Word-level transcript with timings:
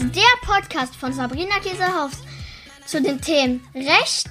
ist 0.00 0.14
der 0.14 0.22
Podcast 0.46 0.94
von 0.94 1.12
Sabrina 1.12 1.58
Käsehaus 1.60 2.12
zu 2.86 3.02
den 3.02 3.20
Themen 3.20 3.60
Recht, 3.74 4.28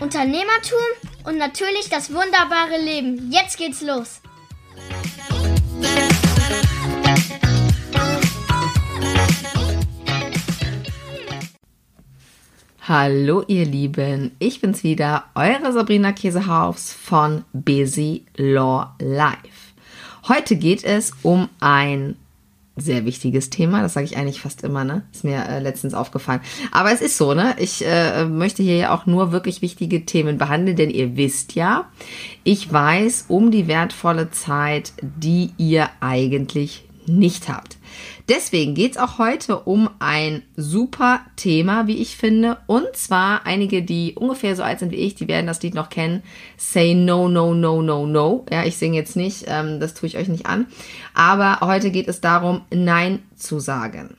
Unternehmertum 0.00 0.78
und 1.24 1.38
natürlich 1.38 1.88
das 1.88 2.12
wunderbare 2.12 2.82
Leben. 2.82 3.30
Jetzt 3.30 3.58
geht's 3.58 3.80
los. 3.80 4.20
Hallo 12.88 13.44
ihr 13.46 13.66
Lieben, 13.66 14.34
ich 14.40 14.60
bin's 14.60 14.82
wieder, 14.82 15.26
eure 15.36 15.72
Sabrina 15.72 16.10
Käsehaus 16.10 16.92
von 16.92 17.44
Busy 17.52 18.24
Law 18.36 18.96
Life. 18.98 19.74
Heute 20.26 20.56
geht 20.56 20.82
es 20.82 21.12
um 21.22 21.48
ein 21.60 22.16
sehr 22.76 23.06
wichtiges 23.06 23.48
Thema, 23.48 23.80
das 23.80 23.94
sage 23.94 24.04
ich 24.04 24.16
eigentlich 24.16 24.40
fast 24.40 24.62
immer, 24.62 24.84
ne? 24.84 25.02
Ist 25.12 25.24
mir 25.24 25.44
äh, 25.48 25.60
letztens 25.60 25.94
aufgefallen. 25.94 26.40
Aber 26.72 26.92
es 26.92 27.00
ist 27.00 27.16
so, 27.16 27.32
ne? 27.32 27.56
Ich 27.58 27.84
äh, 27.86 28.26
möchte 28.26 28.62
hier 28.62 28.76
ja 28.76 28.94
auch 28.94 29.06
nur 29.06 29.32
wirklich 29.32 29.62
wichtige 29.62 30.04
Themen 30.04 30.36
behandeln, 30.36 30.76
denn 30.76 30.90
ihr 30.90 31.16
wisst 31.16 31.54
ja, 31.54 31.86
ich 32.44 32.70
weiß 32.70 33.26
um 33.28 33.50
die 33.50 33.66
wertvolle 33.66 34.30
Zeit, 34.30 34.92
die 35.00 35.52
ihr 35.56 35.88
eigentlich 36.00 36.84
nicht 37.06 37.48
habt. 37.48 37.75
Deswegen 38.28 38.74
geht's 38.74 38.96
auch 38.96 39.18
heute 39.18 39.60
um 39.60 39.90
ein 39.98 40.42
super 40.56 41.20
Thema, 41.36 41.86
wie 41.86 41.98
ich 41.98 42.16
finde. 42.16 42.58
Und 42.66 42.88
zwar 42.94 43.46
einige, 43.46 43.82
die 43.82 44.14
ungefähr 44.14 44.56
so 44.56 44.62
alt 44.62 44.80
sind 44.80 44.92
wie 44.92 44.96
ich, 44.96 45.14
die 45.14 45.28
werden 45.28 45.46
das 45.46 45.62
Lied 45.62 45.74
noch 45.74 45.90
kennen. 45.90 46.22
Say 46.56 46.94
no, 46.94 47.28
no, 47.28 47.54
no, 47.54 47.82
no, 47.82 48.06
no. 48.06 48.46
Ja, 48.50 48.64
ich 48.64 48.76
singe 48.76 48.96
jetzt 48.96 49.16
nicht, 49.16 49.44
ähm, 49.46 49.80
das 49.80 49.94
tue 49.94 50.08
ich 50.08 50.16
euch 50.16 50.28
nicht 50.28 50.46
an. 50.46 50.66
Aber 51.14 51.60
heute 51.66 51.90
geht 51.90 52.08
es 52.08 52.20
darum, 52.20 52.62
Nein 52.70 53.22
zu 53.36 53.60
sagen. 53.60 54.16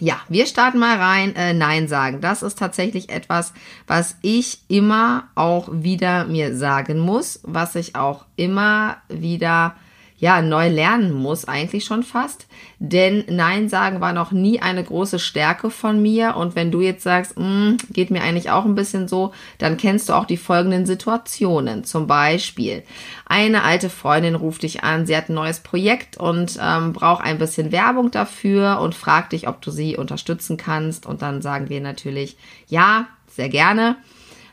Ja, 0.00 0.18
wir 0.28 0.46
starten 0.46 0.78
mal 0.78 0.96
rein. 0.96 1.36
Äh, 1.36 1.52
Nein 1.52 1.86
sagen. 1.86 2.22
Das 2.22 2.42
ist 2.42 2.58
tatsächlich 2.58 3.10
etwas, 3.10 3.52
was 3.86 4.16
ich 4.22 4.60
immer 4.68 5.28
auch 5.34 5.68
wieder 5.70 6.24
mir 6.24 6.56
sagen 6.56 6.98
muss, 6.98 7.40
was 7.42 7.74
ich 7.74 7.96
auch 7.96 8.24
immer 8.34 8.96
wieder 9.08 9.76
ja, 10.20 10.42
neu 10.42 10.68
lernen 10.68 11.14
muss, 11.14 11.46
eigentlich 11.46 11.86
schon 11.86 12.02
fast. 12.02 12.46
Denn 12.78 13.24
Nein 13.28 13.70
sagen 13.70 14.02
war 14.02 14.12
noch 14.12 14.32
nie 14.32 14.60
eine 14.60 14.84
große 14.84 15.18
Stärke 15.18 15.70
von 15.70 16.00
mir. 16.00 16.36
Und 16.36 16.54
wenn 16.54 16.70
du 16.70 16.82
jetzt 16.82 17.02
sagst, 17.02 17.38
mm, 17.38 17.76
geht 17.90 18.10
mir 18.10 18.22
eigentlich 18.22 18.50
auch 18.50 18.66
ein 18.66 18.74
bisschen 18.74 19.08
so, 19.08 19.32
dann 19.56 19.78
kennst 19.78 20.10
du 20.10 20.12
auch 20.12 20.26
die 20.26 20.36
folgenden 20.36 20.84
Situationen. 20.84 21.84
Zum 21.84 22.06
Beispiel, 22.06 22.82
eine 23.24 23.64
alte 23.64 23.88
Freundin 23.88 24.34
ruft 24.34 24.62
dich 24.62 24.84
an, 24.84 25.06
sie 25.06 25.16
hat 25.16 25.30
ein 25.30 25.34
neues 25.34 25.60
Projekt 25.60 26.18
und 26.18 26.58
ähm, 26.62 26.92
braucht 26.92 27.24
ein 27.24 27.38
bisschen 27.38 27.72
Werbung 27.72 28.10
dafür 28.10 28.80
und 28.82 28.94
fragt 28.94 29.32
dich, 29.32 29.48
ob 29.48 29.62
du 29.62 29.70
sie 29.70 29.96
unterstützen 29.96 30.58
kannst. 30.58 31.06
Und 31.06 31.22
dann 31.22 31.40
sagen 31.40 31.70
wir 31.70 31.80
natürlich, 31.80 32.36
ja, 32.68 33.06
sehr 33.26 33.48
gerne 33.48 33.96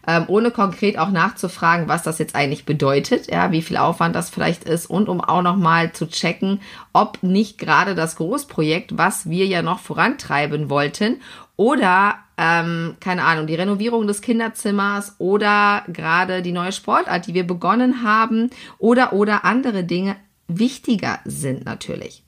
ähm, 0.07 0.23
ohne 0.27 0.51
konkret 0.51 0.97
auch 0.97 1.11
nachzufragen, 1.11 1.89
was 1.89 2.01
das 2.01 2.17
jetzt 2.17 2.35
eigentlich 2.35 2.65
bedeutet, 2.65 3.29
ja, 3.29 3.51
wie 3.51 3.61
viel 3.61 3.77
Aufwand 3.77 4.15
das 4.15 4.29
vielleicht 4.29 4.63
ist 4.63 4.87
und 4.87 5.09
um 5.09 5.21
auch 5.21 5.41
nochmal 5.41 5.91
zu 5.91 6.07
checken, 6.07 6.61
ob 6.93 7.21
nicht 7.21 7.57
gerade 7.57 7.93
das 7.93 8.15
Großprojekt, 8.15 8.97
was 8.97 9.29
wir 9.29 9.45
ja 9.45 9.61
noch 9.61 9.79
vorantreiben 9.79 10.69
wollten, 10.69 11.21
oder 11.57 12.15
ähm, 12.37 12.95
keine 12.99 13.23
Ahnung, 13.23 13.47
die 13.47 13.55
Renovierung 13.55 14.07
des 14.07 14.21
Kinderzimmers 14.21 15.15
oder 15.17 15.83
gerade 15.87 16.41
die 16.41 16.51
neue 16.51 16.71
Sportart, 16.71 17.27
die 17.27 17.33
wir 17.33 17.45
begonnen 17.45 18.03
haben 18.03 18.51
oder 18.77 19.11
oder 19.13 19.43
andere 19.43 19.83
Dinge 19.83 20.15
wichtiger 20.47 21.19
sind 21.25 21.65
natürlich. 21.65 22.23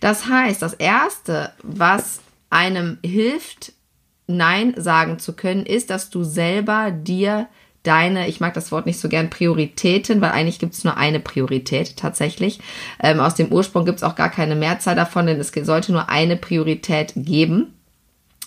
Das 0.00 0.28
heißt, 0.28 0.62
das 0.62 0.74
erste, 0.74 1.52
was 1.62 2.20
einem 2.50 2.98
hilft, 3.04 3.72
Nein 4.26 4.74
sagen 4.76 5.18
zu 5.18 5.34
können, 5.34 5.66
ist, 5.66 5.90
dass 5.90 6.10
du 6.10 6.24
selber 6.24 6.90
dir 6.90 7.48
deine, 7.84 8.28
ich 8.28 8.40
mag 8.40 8.54
das 8.54 8.72
Wort 8.72 8.86
nicht 8.86 8.98
so 8.98 9.08
gern, 9.08 9.30
Prioritäten, 9.30 10.20
weil 10.20 10.32
eigentlich 10.32 10.58
gibt 10.58 10.74
es 10.74 10.84
nur 10.84 10.96
eine 10.96 11.20
Priorität 11.20 11.96
tatsächlich. 11.96 12.58
Ähm, 13.00 13.20
aus 13.20 13.34
dem 13.34 13.52
Ursprung 13.52 13.84
gibt 13.84 13.98
es 13.98 14.02
auch 14.02 14.16
gar 14.16 14.30
keine 14.30 14.56
Mehrzahl 14.56 14.96
davon, 14.96 15.26
denn 15.26 15.38
es 15.38 15.52
sollte 15.52 15.92
nur 15.92 16.08
eine 16.08 16.36
Priorität 16.36 17.12
geben, 17.14 17.74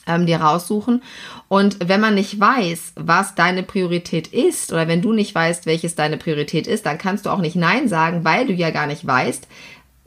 ähm, 0.07 0.25
dir 0.25 0.41
raussuchen. 0.41 1.03
Und 1.47 1.87
wenn 1.87 2.01
man 2.01 2.15
nicht 2.15 2.39
weiß, 2.39 2.93
was 2.95 3.35
deine 3.35 3.61
Priorität 3.61 4.27
ist, 4.27 4.73
oder 4.73 4.87
wenn 4.87 5.03
du 5.03 5.13
nicht 5.13 5.35
weißt, 5.35 5.67
welches 5.67 5.93
deine 5.93 6.17
Priorität 6.17 6.65
ist, 6.65 6.87
dann 6.87 6.97
kannst 6.97 7.25
du 7.25 7.29
auch 7.29 7.39
nicht 7.39 7.55
Nein 7.55 7.87
sagen, 7.87 8.25
weil 8.25 8.47
du 8.47 8.53
ja 8.53 8.71
gar 8.71 8.87
nicht 8.87 9.05
weißt, 9.05 9.47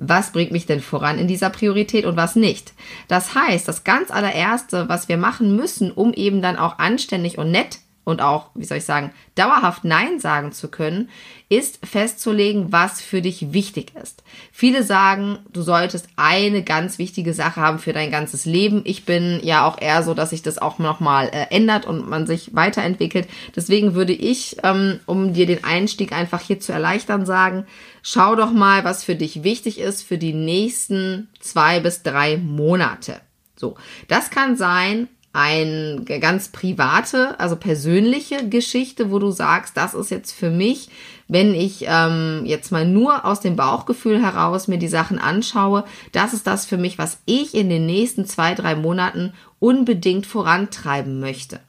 was 0.00 0.32
bringt 0.32 0.50
mich 0.50 0.66
denn 0.66 0.80
voran 0.80 1.18
in 1.18 1.28
dieser 1.28 1.50
Priorität 1.50 2.06
und 2.06 2.16
was 2.16 2.34
nicht. 2.34 2.72
Das 3.06 3.34
heißt, 3.34 3.68
das 3.68 3.84
ganz 3.84 4.10
allererste, 4.10 4.88
was 4.88 5.08
wir 5.08 5.18
machen 5.18 5.54
müssen, 5.54 5.92
um 5.92 6.12
eben 6.14 6.42
dann 6.42 6.56
auch 6.56 6.78
anständig 6.78 7.38
und 7.38 7.50
nett 7.50 7.78
und 8.04 8.22
auch, 8.22 8.50
wie 8.54 8.64
soll 8.64 8.78
ich 8.78 8.84
sagen, 8.84 9.12
dauerhaft 9.34 9.84
Nein 9.84 10.18
sagen 10.20 10.52
zu 10.52 10.68
können, 10.68 11.10
ist 11.48 11.84
festzulegen, 11.86 12.72
was 12.72 13.00
für 13.00 13.20
dich 13.20 13.52
wichtig 13.52 13.92
ist. 14.02 14.22
Viele 14.52 14.82
sagen, 14.82 15.38
du 15.52 15.62
solltest 15.62 16.08
eine 16.16 16.62
ganz 16.62 16.98
wichtige 16.98 17.34
Sache 17.34 17.60
haben 17.60 17.78
für 17.78 17.92
dein 17.92 18.10
ganzes 18.10 18.46
Leben. 18.46 18.82
Ich 18.84 19.04
bin 19.04 19.40
ja 19.42 19.66
auch 19.66 19.80
eher 19.80 20.02
so, 20.02 20.14
dass 20.14 20.30
sich 20.30 20.42
das 20.42 20.58
auch 20.58 20.78
nochmal 20.78 21.28
äh, 21.28 21.46
ändert 21.50 21.86
und 21.86 22.08
man 22.08 22.26
sich 22.26 22.54
weiterentwickelt. 22.54 23.28
Deswegen 23.54 23.94
würde 23.94 24.12
ich, 24.12 24.56
ähm, 24.62 25.00
um 25.06 25.34
dir 25.34 25.46
den 25.46 25.64
Einstieg 25.64 26.12
einfach 26.12 26.40
hier 26.40 26.58
zu 26.58 26.72
erleichtern, 26.72 27.26
sagen, 27.26 27.66
schau 28.02 28.34
doch 28.34 28.52
mal, 28.52 28.84
was 28.84 29.04
für 29.04 29.14
dich 29.14 29.42
wichtig 29.42 29.78
ist 29.78 30.02
für 30.02 30.18
die 30.18 30.34
nächsten 30.34 31.28
zwei 31.38 31.80
bis 31.80 32.02
drei 32.02 32.38
Monate. 32.38 33.20
So, 33.56 33.76
das 34.08 34.30
kann 34.30 34.56
sein, 34.56 35.08
eine 35.32 36.02
ganz 36.04 36.48
private, 36.48 37.38
also 37.38 37.54
persönliche 37.54 38.48
Geschichte, 38.48 39.12
wo 39.12 39.20
du 39.20 39.30
sagst, 39.30 39.76
das 39.76 39.94
ist 39.94 40.10
jetzt 40.10 40.32
für 40.32 40.50
mich, 40.50 40.88
wenn 41.28 41.54
ich 41.54 41.84
ähm, 41.86 42.42
jetzt 42.44 42.72
mal 42.72 42.84
nur 42.84 43.24
aus 43.24 43.40
dem 43.40 43.54
Bauchgefühl 43.54 44.20
heraus 44.20 44.66
mir 44.66 44.78
die 44.78 44.88
Sachen 44.88 45.20
anschaue, 45.20 45.84
das 46.10 46.32
ist 46.32 46.48
das 46.48 46.66
für 46.66 46.78
mich, 46.78 46.98
was 46.98 47.18
ich 47.26 47.54
in 47.54 47.68
den 47.68 47.86
nächsten 47.86 48.26
zwei, 48.26 48.54
drei 48.54 48.74
Monaten 48.74 49.32
unbedingt 49.60 50.26
vorantreiben 50.26 51.20
möchte. 51.20 51.60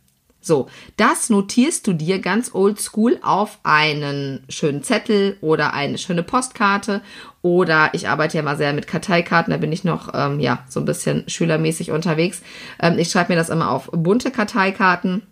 So, 0.44 0.68
das 0.98 1.30
notierst 1.30 1.86
du 1.86 1.94
dir 1.94 2.18
ganz 2.18 2.56
oldschool 2.56 3.20
auf 3.22 3.60
einen 3.62 4.44
schönen 4.50 4.82
Zettel 4.82 5.38
oder 5.42 5.74
eine 5.74 6.00
schöne 6.00 6.24
Postkarte 6.24 7.04
oder 7.42 7.90
ich 7.94 8.08
arbeite 8.08 8.38
ja 8.38 8.44
mal 8.44 8.58
sehr 8.58 8.74
mit 8.74 8.88
Karteikarten, 8.88 9.52
da 9.52 9.58
bin 9.58 9.72
ich 9.72 9.84
noch 9.84 10.14
ähm, 10.14 10.40
ja 10.40 10.64
so 10.70 10.80
ein 10.80 10.86
bisschen 10.86 11.24
schülermäßig 11.28 11.92
unterwegs. 11.92 12.42
Ähm, 12.80 13.00
ich 13.00 13.10
schreibe 13.10 13.34
mir 13.34 13.38
das 13.38 13.50
immer 13.50 13.72
auf 13.72 13.90
bunte 13.92 14.32
Karteikarten, 14.32 15.24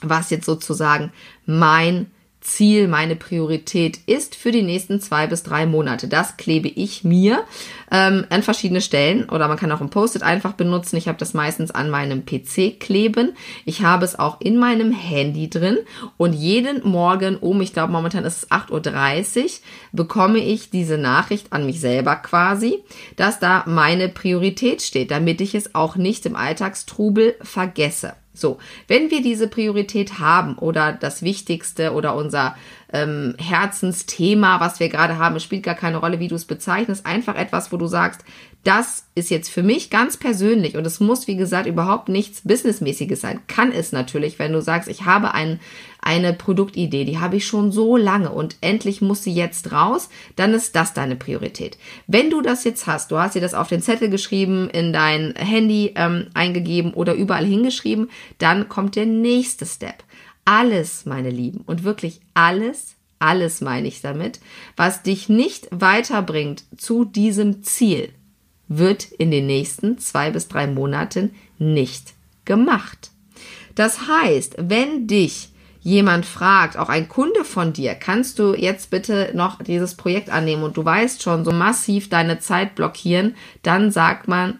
was 0.00 0.30
jetzt 0.30 0.46
sozusagen 0.46 1.12
mein 1.46 2.06
Ziel, 2.44 2.88
meine 2.88 3.16
Priorität 3.16 3.98
ist 4.06 4.34
für 4.34 4.52
die 4.52 4.62
nächsten 4.62 5.00
zwei 5.00 5.26
bis 5.26 5.42
drei 5.42 5.64
Monate. 5.66 6.08
Das 6.08 6.36
klebe 6.36 6.68
ich 6.68 7.02
mir 7.02 7.42
ähm, 7.90 8.26
an 8.28 8.42
verschiedene 8.42 8.82
Stellen 8.82 9.28
oder 9.30 9.48
man 9.48 9.56
kann 9.56 9.72
auch 9.72 9.80
ein 9.80 9.90
Post-it 9.90 10.22
einfach 10.22 10.52
benutzen. 10.52 10.96
Ich 10.96 11.08
habe 11.08 11.18
das 11.18 11.32
meistens 11.32 11.70
an 11.70 11.88
meinem 11.88 12.24
PC 12.26 12.78
kleben. 12.78 13.32
Ich 13.64 13.82
habe 13.82 14.04
es 14.04 14.18
auch 14.18 14.40
in 14.42 14.58
meinem 14.58 14.92
Handy 14.92 15.48
drin 15.48 15.78
und 16.18 16.34
jeden 16.34 16.86
Morgen 16.86 17.36
um, 17.36 17.62
ich 17.62 17.72
glaube 17.72 17.92
momentan 17.92 18.24
ist 18.24 18.44
es 18.44 18.50
8.30 18.50 19.42
Uhr, 19.42 19.50
bekomme 19.92 20.38
ich 20.38 20.68
diese 20.68 20.98
Nachricht 20.98 21.52
an 21.52 21.64
mich 21.64 21.80
selber 21.80 22.16
quasi, 22.16 22.84
dass 23.16 23.40
da 23.40 23.64
meine 23.66 24.10
Priorität 24.10 24.82
steht, 24.82 25.10
damit 25.10 25.40
ich 25.40 25.54
es 25.54 25.74
auch 25.74 25.96
nicht 25.96 26.26
im 26.26 26.36
Alltagstrubel 26.36 27.36
vergesse. 27.40 28.12
So, 28.34 28.58
wenn 28.88 29.10
wir 29.12 29.22
diese 29.22 29.46
Priorität 29.46 30.18
haben 30.18 30.58
oder 30.58 30.92
das 30.92 31.22
Wichtigste 31.22 31.92
oder 31.92 32.16
unser 32.16 32.56
ähm, 32.92 33.36
Herzensthema, 33.38 34.58
was 34.58 34.80
wir 34.80 34.88
gerade 34.88 35.18
haben, 35.18 35.36
es 35.36 35.44
spielt 35.44 35.62
gar 35.62 35.76
keine 35.76 35.98
Rolle, 35.98 36.18
wie 36.18 36.28
du 36.28 36.34
es 36.34 36.44
bezeichnest, 36.44 37.06
einfach 37.06 37.36
etwas, 37.36 37.72
wo 37.72 37.76
du 37.76 37.86
sagst, 37.86 38.24
das 38.64 39.06
ist 39.14 39.30
jetzt 39.30 39.50
für 39.50 39.62
mich 39.62 39.90
ganz 39.90 40.16
persönlich 40.16 40.76
und 40.76 40.86
es 40.86 40.98
muss, 40.98 41.28
wie 41.28 41.36
gesagt, 41.36 41.66
überhaupt 41.66 42.08
nichts 42.08 42.40
Businessmäßiges 42.42 43.20
sein. 43.20 43.40
Kann 43.46 43.70
es 43.70 43.92
natürlich, 43.92 44.38
wenn 44.38 44.54
du 44.54 44.62
sagst, 44.62 44.88
ich 44.88 45.04
habe 45.04 45.34
ein, 45.34 45.60
eine 46.00 46.32
Produktidee, 46.32 47.04
die 47.04 47.18
habe 47.18 47.36
ich 47.36 47.46
schon 47.46 47.72
so 47.72 47.98
lange 47.98 48.30
und 48.30 48.56
endlich 48.62 49.02
muss 49.02 49.22
sie 49.22 49.34
jetzt 49.34 49.70
raus, 49.70 50.08
dann 50.36 50.54
ist 50.54 50.74
das 50.74 50.94
deine 50.94 51.14
Priorität. 51.14 51.76
Wenn 52.06 52.30
du 52.30 52.40
das 52.40 52.64
jetzt 52.64 52.86
hast, 52.86 53.10
du 53.10 53.18
hast 53.18 53.34
dir 53.34 53.42
das 53.42 53.52
auf 53.52 53.68
den 53.68 53.82
Zettel 53.82 54.08
geschrieben, 54.08 54.70
in 54.70 54.94
dein 54.94 55.34
Handy 55.36 55.92
ähm, 55.94 56.28
eingegeben 56.32 56.94
oder 56.94 57.14
überall 57.14 57.44
hingeschrieben, 57.44 58.10
dann 58.38 58.70
kommt 58.70 58.96
der 58.96 59.06
nächste 59.06 59.66
Step. 59.66 60.02
Alles, 60.46 61.04
meine 61.04 61.30
Lieben, 61.30 61.60
und 61.66 61.84
wirklich 61.84 62.20
alles, 62.32 62.96
alles 63.18 63.60
meine 63.60 63.88
ich 63.88 64.00
damit, 64.00 64.40
was 64.76 65.02
dich 65.02 65.28
nicht 65.28 65.68
weiterbringt 65.70 66.64
zu 66.76 67.04
diesem 67.04 67.62
Ziel, 67.62 68.10
wird 68.68 69.04
in 69.04 69.30
den 69.30 69.46
nächsten 69.46 69.98
zwei 69.98 70.30
bis 70.30 70.48
drei 70.48 70.66
Monaten 70.66 71.34
nicht 71.58 72.14
gemacht. 72.44 73.10
Das 73.74 74.06
heißt, 74.06 74.56
wenn 74.58 75.06
dich 75.06 75.50
jemand 75.80 76.24
fragt, 76.24 76.78
auch 76.78 76.88
ein 76.88 77.08
Kunde 77.08 77.44
von 77.44 77.72
dir, 77.72 77.94
kannst 77.94 78.38
du 78.38 78.54
jetzt 78.54 78.90
bitte 78.90 79.32
noch 79.34 79.62
dieses 79.62 79.96
Projekt 79.96 80.30
annehmen 80.30 80.62
und 80.62 80.76
du 80.76 80.84
weißt 80.84 81.22
schon, 81.22 81.44
so 81.44 81.52
massiv 81.52 82.08
deine 82.08 82.38
Zeit 82.38 82.74
blockieren, 82.74 83.34
dann 83.62 83.90
sagt 83.90 84.26
man 84.26 84.58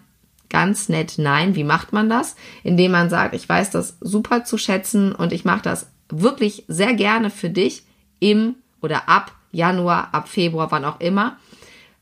ganz 0.50 0.88
nett 0.88 1.14
Nein. 1.16 1.56
Wie 1.56 1.64
macht 1.64 1.92
man 1.92 2.08
das? 2.08 2.36
Indem 2.62 2.92
man 2.92 3.10
sagt, 3.10 3.34
ich 3.34 3.48
weiß 3.48 3.70
das 3.70 3.96
super 4.00 4.44
zu 4.44 4.58
schätzen 4.58 5.12
und 5.12 5.32
ich 5.32 5.44
mache 5.44 5.62
das 5.62 5.90
wirklich 6.10 6.64
sehr 6.68 6.94
gerne 6.94 7.30
für 7.30 7.50
dich 7.50 7.82
im 8.20 8.56
oder 8.80 9.08
ab 9.08 9.32
Januar, 9.50 10.10
ab 10.12 10.28
Februar, 10.28 10.70
wann 10.70 10.84
auch 10.84 11.00
immer, 11.00 11.38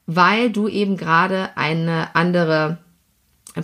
weil 0.07 0.51
du 0.51 0.69
eben 0.69 0.97
gerade 0.97 1.51
eine 1.57 2.15
andere 2.15 2.79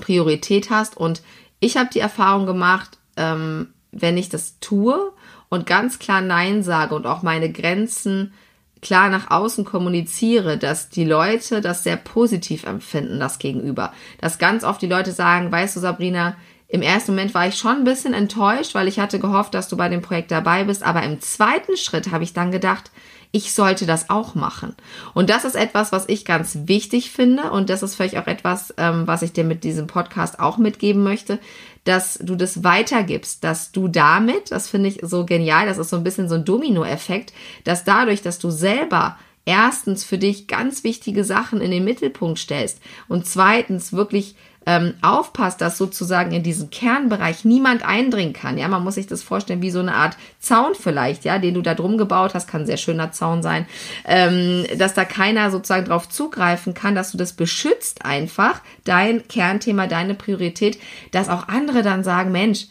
Priorität 0.01 0.71
hast. 0.71 0.97
Und 0.97 1.23
ich 1.61 1.77
habe 1.77 1.91
die 1.93 2.01
Erfahrung 2.01 2.47
gemacht, 2.47 2.99
ähm, 3.17 3.69
wenn 3.91 4.17
ich 4.17 4.29
das 4.29 4.61
tue 4.61 5.13
und 5.49 5.67
ganz 5.67 5.99
klar 5.99 6.21
Nein 6.21 6.63
sage 6.63 6.95
und 6.95 7.07
auch 7.07 7.23
meine 7.23 7.51
Grenzen 7.51 8.33
klar 8.81 9.09
nach 9.09 9.31
außen 9.31 9.65
kommuniziere, 9.65 10.57
dass 10.57 10.89
die 10.89 11.05
Leute 11.05 11.61
das 11.61 11.83
sehr 11.83 11.97
positiv 11.97 12.65
empfinden, 12.65 13.19
das 13.19 13.39
Gegenüber. 13.39 13.93
Dass 14.21 14.39
ganz 14.39 14.63
oft 14.63 14.81
die 14.83 14.87
Leute 14.87 15.13
sagen, 15.13 15.51
weißt 15.51 15.77
du, 15.77 15.81
Sabrina, 15.81 16.37
im 16.69 16.83
ersten 16.83 17.13
Moment 17.13 17.35
war 17.35 17.49
ich 17.49 17.57
schon 17.57 17.79
ein 17.79 17.85
bisschen 17.85 18.13
enttäuscht, 18.13 18.75
weil 18.75 18.89
ich 18.89 19.01
hatte 19.01 19.19
gehofft, 19.19 19.55
dass 19.55 19.69
du 19.69 19.77
bei 19.77 19.89
dem 19.89 20.03
Projekt 20.03 20.31
dabei 20.31 20.65
bist. 20.65 20.83
Aber 20.83 21.03
im 21.03 21.21
zweiten 21.21 21.77
Schritt 21.77 22.13
habe 22.13 22.25
ich 22.25 22.35
dann 22.35 22.53
gedacht, 22.53 22.91
ich 23.31 23.53
sollte 23.53 23.85
das 23.85 24.09
auch 24.09 24.35
machen. 24.35 24.75
Und 25.15 25.29
das 25.29 25.45
ist 25.45 25.55
etwas, 25.55 25.93
was 25.93 26.09
ich 26.09 26.25
ganz 26.25 26.61
wichtig 26.65 27.11
finde. 27.11 27.51
Und 27.51 27.69
das 27.69 27.83
ist 27.83 27.95
vielleicht 27.95 28.17
auch 28.17 28.27
etwas, 28.27 28.73
ähm, 28.79 29.07
was 29.07 29.23
ich 29.23 29.33
dir 29.33 29.45
mit 29.45 29.65
diesem 29.65 29.87
Podcast 29.87 30.41
auch 30.41 30.57
mitgeben 30.57 31.03
möchte, 31.03 31.39
dass 31.85 32.19
du 32.19 32.37
das 32.37 32.65
weitergibst, 32.65 33.45
dass 33.45 33.73
du 33.73 33.89
damit, 33.89 34.51
das 34.51 34.69
finde 34.69 34.89
ich 34.89 35.01
so 35.03 35.25
genial, 35.25 35.67
das 35.67 35.79
ist 35.79 35.91
so 35.91 35.97
ein 35.97 36.05
bisschen 36.05 36.29
so 36.29 36.37
ein 36.37 36.45
Domino-Effekt, 36.45 37.33
dass 37.65 37.85
dadurch, 37.85 38.23
dass 38.23 38.39
du 38.39 38.51
selber 38.51 39.19
erstens 39.45 40.05
für 40.05 40.19
dich 40.19 40.47
ganz 40.47 40.85
wichtige 40.85 41.25
Sachen 41.25 41.61
in 41.61 41.71
den 41.71 41.85
Mittelpunkt 41.85 42.39
stellst 42.39 42.81
und 43.09 43.27
zweitens 43.27 43.95
wirklich 43.95 44.37
ähm, 44.69 44.93
aufpasst, 45.01 45.63
dass 45.63 45.79
sozusagen 45.79 46.31
in 46.33 46.43
diesen 46.43 46.69
Kernbereich 46.69 47.47
niemand 47.47 47.89
eindringen 47.89 48.35
kann. 48.35 48.59
Ja, 48.59 48.69
man 48.69 48.85
muss 48.85 48.97
sich 48.97 49.07
das 49.07 49.23
vorstellen 49.23 49.63
wie 49.63 49.71
so 49.71 49.79
eine 49.79 49.95
Art 49.95 50.19
Zaun 50.41 50.75
vielleicht, 50.75 51.25
ja, 51.25 51.39
den 51.39 51.55
du 51.55 51.63
da 51.63 51.75
drum 51.75 51.97
gebaut 51.97 52.35
hast, 52.35 52.49
kann 52.49 52.63
ein 52.63 52.67
sehr 52.67 52.77
schöner 52.77 53.11
Zaun 53.11 53.43
sein, 53.43 53.65
ähm, 54.05 54.67
dass 54.77 54.93
da 54.93 55.07
keiner 55.07 55.51
sozusagen 55.51 55.87
drauf 55.87 56.11
zugreifen 56.11 56.75
kann, 56.75 56.95
dass 56.95 57.13
du 57.13 57.17
das 57.17 57.33
beschützt 57.33 58.05
einfach, 58.05 58.61
dein 58.85 59.27
Kernthema, 59.27 59.87
deine 59.87 60.13
Priorität, 60.13 60.79
dass 61.13 61.31
auch 61.31 61.49
andere 61.49 61.83
dann 61.83 62.05
sagen, 62.05 62.31
Mensch, 62.31 62.67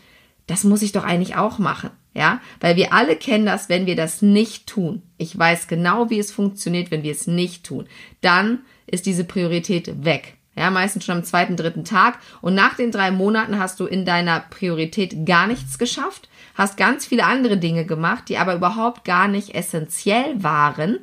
das 0.46 0.64
muss 0.64 0.84
ich 0.84 0.92
doch 0.92 1.04
eigentlich 1.04 1.36
auch 1.36 1.58
machen. 1.58 1.90
Ja, 2.14 2.42
weil 2.60 2.76
wir 2.76 2.94
alle 2.94 3.16
kennen 3.16 3.46
das, 3.48 3.70
wenn 3.70 3.88
wir 3.88 3.96
das 3.96 4.22
nicht 4.22 4.68
tun. 4.68 5.02
Ich 5.18 5.38
weiß 5.38 5.68
genau, 5.68 6.12
wie 6.12 6.20
es 6.20 6.32
funktioniert, 6.32 6.92
wenn 6.92 7.04
wir 7.04 7.12
es 7.12 7.26
nicht 7.26 7.64
tun. 7.64 7.88
Dann 8.22 8.60
ist 8.88 9.06
diese 9.06 9.24
Priorität 9.24 10.06
weg. 10.06 10.37
Ja, 10.58 10.72
meistens 10.72 11.06
schon 11.06 11.18
am 11.18 11.24
zweiten, 11.24 11.56
dritten 11.56 11.84
Tag. 11.84 12.18
Und 12.42 12.56
nach 12.56 12.76
den 12.76 12.92
drei 12.92 13.12
Monaten 13.12 13.60
hast 13.60 13.80
du 13.80 13.86
in 13.86 14.06
deiner 14.06 14.40
Priorität 14.40 15.26
gar 15.26 15.46
nichts 15.46 15.78
geschafft, 15.78 16.30
hast 16.56 16.78
ganz 16.78 17.06
viele 17.06 17.26
andere 17.26 17.58
Dinge 17.58 17.86
gemacht, 17.86 18.24
die 18.28 18.40
aber 18.40 18.56
überhaupt 18.56 19.06
gar 19.06 19.28
nicht 19.28 19.54
essentiell 19.54 20.42
waren. 20.44 20.98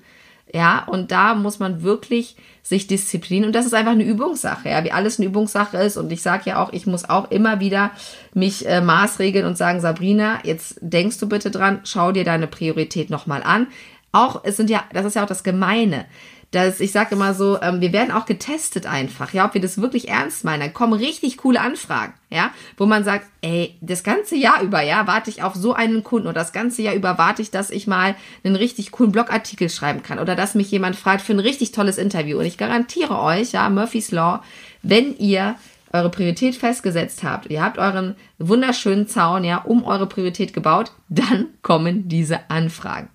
Ja, 0.53 0.85
und 0.85 1.13
da 1.13 1.35
muss 1.35 1.61
man 1.61 1.83
wirklich 1.83 2.37
sich 2.63 2.89
disziplinieren. 2.89 3.47
Und 3.47 3.55
das 3.55 3.67
ist 3.67 3.75
einfach 3.75 3.93
eine 3.93 4.05
Übungssache, 4.05 4.69
ja, 4.71 4.83
wie 4.83 4.93
alles 4.93 5.19
eine 5.19 5.27
Übungssache 5.27 5.77
ist. 5.79 5.97
Und 5.97 6.11
ich 6.11 6.23
sage 6.23 6.51
ja 6.51 6.63
auch, 6.63 6.73
ich 6.73 6.87
muss 6.87 7.09
auch 7.09 7.31
immer 7.31 7.61
wieder 7.61 7.93
mich 8.35 8.67
äh, 8.67 8.81
maßregeln 8.81 9.47
und 9.47 9.57
sagen, 9.57 9.81
Sabrina, 9.81 10.41
jetzt 10.43 10.79
denkst 10.81 11.19
du 11.19 11.29
bitte 11.29 11.53
dran, 11.53 11.81
schau 11.85 12.11
dir 12.11 12.25
deine 12.25 12.49
Priorität 12.49 13.11
nochmal 13.11 13.43
an. 13.45 13.69
Auch, 14.11 14.43
es 14.45 14.57
sind 14.57 14.71
ja, 14.71 14.85
das 14.93 15.05
ist 15.07 15.15
ja 15.15 15.23
auch 15.23 15.29
das 15.29 15.45
Gemeine 15.45 16.07
dass 16.51 16.81
ich 16.81 16.93
sage 16.93 17.15
immer 17.15 17.35
so, 17.35 17.61
ähm, 17.61 17.81
wir 17.81 17.93
werden 17.93 18.13
auch 18.13 18.27
getestet 18.27 18.87
einfach, 18.87 19.33
ja, 19.33 19.47
ob 19.47 19.55
wir 19.55 19.61
das 19.61 19.81
wirklich 19.81 20.09
ernst 20.09 20.45
meinen. 20.45 20.61
Dann 20.61 20.75
kommen 20.75 20.93
richtig 20.93 21.37
coole 21.37 21.61
Anfragen, 21.61 22.15
ja, 22.31 22.51
wo 22.77 22.87
man 22.87 23.05
sagt, 23.05 23.27
ey, 23.41 23.77
das 23.81 24.03
ganze 24.03 24.37
Jahr 24.37 24.63
über, 24.63 24.81
ja, 24.81 25.07
warte 25.07 25.31
ich 25.31 25.43
auf 25.43 25.55
so 25.55 25.75
einen 25.75 26.05
Kunden 26.05 26.29
oder 26.29 26.41
das 26.41 26.53
ganze 26.53 26.83
Jahr 26.83 26.95
über 26.95 27.19
warte 27.19 27.43
ich, 27.43 27.51
dass 27.51 27.71
ich 27.71 27.87
mal 27.87 28.15
einen 28.45 28.57
richtig 28.57 28.93
coolen 28.93 29.13
Blogartikel 29.13 29.69
schreiben 29.69 30.03
kann 30.03 30.19
oder 30.19 30.37
dass 30.37 30.55
mich 30.55 30.71
jemand 30.71 30.97
fragt 30.97 31.23
für 31.23 31.33
ein 31.33 31.41
richtig 31.41 31.73
tolles 31.73 31.99
Interview. 31.99 32.39
Und 32.39 32.47
ich 32.47 32.59
garantiere 32.59 33.19
euch, 33.19 33.53
ja, 33.53 33.69
Murphy's 33.69 34.11
Law, 34.11 34.43
wenn 34.83 35.17
ihr 35.19 35.57
eure 35.95 36.11
Priorität 36.11 36.57
festgesetzt 36.57 37.23
habt, 37.23 37.51
ihr 37.51 37.63
habt 37.63 37.79
euren 37.79 38.17
wunderschönen 38.39 39.07
Zaun 39.07 39.45
ja 39.45 39.59
um 39.59 39.85
eure 39.85 40.09
Priorität 40.09 40.53
gebaut, 40.53 40.91
dann 41.09 41.47
kommen 41.63 42.09
diese 42.09 42.51
Anfragen. 42.51 43.09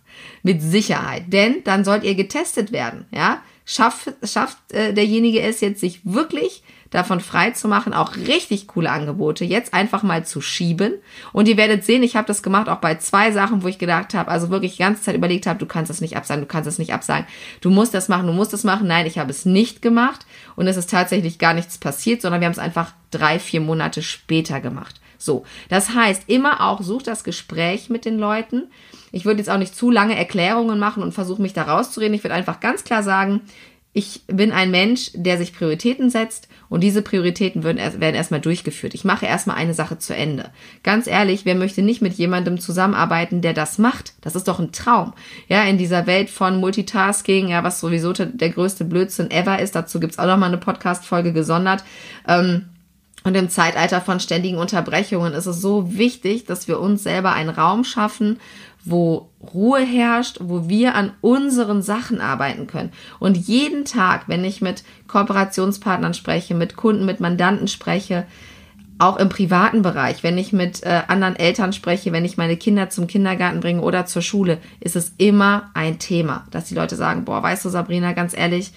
Mit 0.43 0.61
Sicherheit. 0.61 1.25
Denn 1.27 1.63
dann 1.63 1.83
sollt 1.83 2.03
ihr 2.03 2.15
getestet 2.15 2.71
werden. 2.71 3.05
Ja? 3.11 3.41
Schafft, 3.65 4.13
schafft 4.23 4.57
äh, 4.71 4.93
derjenige 4.93 5.41
es 5.41 5.61
jetzt, 5.61 5.79
sich 5.79 6.01
wirklich 6.03 6.63
davon 6.89 7.19
frei 7.19 7.51
zu 7.51 7.67
machen, 7.67 7.93
auch 7.93 8.15
richtig 8.15 8.67
coole 8.67 8.89
Angebote 8.89 9.45
jetzt 9.45 9.73
einfach 9.73 10.03
mal 10.03 10.25
zu 10.25 10.41
schieben. 10.41 10.93
Und 11.33 11.47
ihr 11.47 11.57
werdet 11.57 11.85
sehen, 11.85 12.03
ich 12.03 12.15
habe 12.15 12.27
das 12.27 12.41
gemacht 12.41 12.67
auch 12.67 12.77
bei 12.77 12.95
zwei 12.95 13.31
Sachen, 13.31 13.63
wo 13.63 13.67
ich 13.67 13.77
gedacht 13.77 14.13
habe, 14.13 14.31
also 14.31 14.49
wirklich 14.49 14.73
die 14.73 14.83
ganze 14.83 15.03
Zeit 15.03 15.15
überlegt 15.15 15.45
habe, 15.45 15.59
du 15.59 15.65
kannst 15.65 15.89
das 15.89 16.01
nicht 16.01 16.17
absagen, 16.17 16.41
du 16.41 16.47
kannst 16.47 16.67
das 16.67 16.79
nicht 16.79 16.93
absagen, 16.93 17.27
du 17.61 17.69
musst 17.69 17.93
das 17.93 18.09
machen, 18.09 18.27
du 18.27 18.33
musst 18.33 18.53
das 18.53 18.63
machen. 18.63 18.87
Nein, 18.87 19.05
ich 19.05 19.19
habe 19.19 19.29
es 19.29 19.45
nicht 19.45 19.81
gemacht 19.81 20.25
und 20.55 20.67
es 20.67 20.77
ist 20.77 20.89
tatsächlich 20.89 21.37
gar 21.37 21.53
nichts 21.53 21.77
passiert, 21.77 22.21
sondern 22.21 22.41
wir 22.41 22.45
haben 22.45 22.53
es 22.53 22.59
einfach 22.59 22.93
drei, 23.11 23.39
vier 23.39 23.61
Monate 23.61 24.01
später 24.01 24.59
gemacht. 24.59 24.95
So, 25.19 25.45
das 25.67 25.93
heißt, 25.93 26.23
immer 26.27 26.61
auch 26.61 26.81
sucht 26.81 27.05
das 27.05 27.23
Gespräch 27.23 27.89
mit 27.89 28.05
den 28.05 28.17
Leuten. 28.17 28.63
Ich 29.11 29.25
würde 29.25 29.39
jetzt 29.39 29.49
auch 29.49 29.57
nicht 29.57 29.75
zu 29.75 29.91
lange 29.91 30.15
Erklärungen 30.15 30.79
machen 30.79 31.03
und 31.03 31.13
versuche 31.13 31.41
mich 31.41 31.53
da 31.53 31.63
rauszureden. 31.63 32.15
Ich 32.15 32.23
würde 32.23 32.35
einfach 32.35 32.59
ganz 32.59 32.83
klar 32.83 33.03
sagen, 33.03 33.41
ich 33.91 34.21
bin 34.27 34.51
ein 34.51 34.69
Mensch, 34.69 35.09
der 35.15 35.37
sich 35.37 35.53
Prioritäten 35.53 36.11
setzt 36.11 36.47
und 36.69 36.81
diese 36.81 37.01
Prioritäten 37.01 37.63
werden, 37.63 37.79
erstmal 38.15 38.39
durchgeführt. 38.39 38.93
Ich 38.93 39.03
mache 39.03 39.25
erstmal 39.25 39.57
eine 39.57 39.73
Sache 39.73 39.97
zu 39.97 40.15
Ende. 40.15 40.51
Ganz 40.83 41.07
ehrlich, 41.07 41.43
wer 41.43 41.55
möchte 41.55 41.81
nicht 41.81 42.01
mit 42.01 42.13
jemandem 42.13 42.59
zusammenarbeiten, 42.59 43.41
der 43.41 43.53
das 43.53 43.79
macht? 43.79 44.13
Das 44.21 44.35
ist 44.35 44.47
doch 44.47 44.59
ein 44.59 44.71
Traum. 44.71 45.13
Ja, 45.47 45.63
in 45.63 45.79
dieser 45.79 46.05
Welt 46.05 46.29
von 46.29 46.59
Multitasking, 46.59 47.47
ja, 47.47 47.63
was 47.63 47.79
sowieso 47.79 48.13
der 48.13 48.49
größte 48.49 48.85
Blödsinn 48.85 49.31
ever 49.31 49.59
ist. 49.59 49.75
Dazu 49.75 49.99
gibt's 49.99 50.19
auch 50.19 50.27
noch 50.27 50.37
mal 50.37 50.45
eine 50.45 50.59
Podcast-Folge 50.59 51.33
gesondert. 51.33 51.83
Ähm, 52.27 52.69
und 53.23 53.35
im 53.35 53.49
Zeitalter 53.49 54.01
von 54.01 54.19
ständigen 54.19 54.57
Unterbrechungen 54.57 55.33
ist 55.33 55.45
es 55.45 55.61
so 55.61 55.97
wichtig, 55.97 56.45
dass 56.45 56.67
wir 56.67 56.79
uns 56.79 57.03
selber 57.03 57.33
einen 57.33 57.49
Raum 57.49 57.83
schaffen, 57.83 58.39
wo 58.85 59.29
Ruhe 59.53 59.81
herrscht, 59.81 60.37
wo 60.41 60.69
wir 60.69 60.95
an 60.95 61.11
unseren 61.21 61.81
Sachen 61.81 62.21
arbeiten 62.21 62.65
können. 62.65 62.91
Und 63.19 63.35
jeden 63.35 63.83
Tag, 63.83 64.23
wenn 64.27 64.43
ich 64.45 64.61
mit 64.61 64.83
Kooperationspartnern 65.07 66.13
spreche, 66.13 66.55
mit 66.55 66.77
Kunden, 66.77 67.05
mit 67.05 67.19
Mandanten 67.19 67.67
spreche, 67.67 68.25
auch 68.99 69.17
im 69.17 69.29
privaten 69.29 69.81
Bereich, 69.81 70.23
wenn 70.23 70.37
ich 70.37 70.51
mit 70.51 70.83
äh, 70.83 71.03
anderen 71.07 71.37
Eltern 71.37 71.71
spreche, 71.71 72.11
wenn 72.11 72.25
ich 72.25 72.37
meine 72.37 72.57
Kinder 72.57 72.89
zum 72.89 73.07
Kindergarten 73.07 73.61
bringe 73.61 73.81
oder 73.81 74.05
zur 74.05 74.21
Schule, 74.21 74.59
ist 74.81 74.97
es 74.97 75.13
immer 75.17 75.71
ein 75.73 75.99
Thema, 75.99 76.45
dass 76.51 76.65
die 76.65 76.75
Leute 76.75 76.97
sagen, 76.97 77.23
boah, 77.23 77.41
weißt 77.41 77.63
du, 77.63 77.69
Sabrina, 77.69 78.11
ganz 78.11 78.35
ehrlich, 78.35 78.73